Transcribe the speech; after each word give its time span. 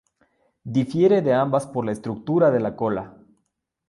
Difiere 0.77 1.21
de 1.21 1.31
ambas 1.31 1.67
por 1.67 1.85
la 1.85 1.91
estructura 1.91 2.49
de 2.49 2.59
la 2.59 2.75
cola. 2.75 3.17